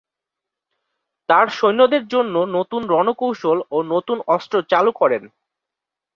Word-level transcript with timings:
তার 1.29 1.47
সৈন্যদের 1.57 2.03
জন্য 2.07 2.35
নতুন 2.57 2.81
রণকৌশল 2.93 3.57
ও 3.71 3.77
নতুন 3.93 4.17
অস্ত্র 4.27 4.55
চালু 4.71 4.91
করেন। 4.99 5.23